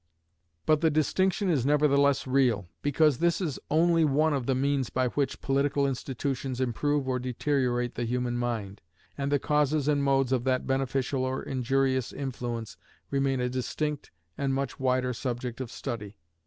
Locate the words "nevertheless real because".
1.63-3.19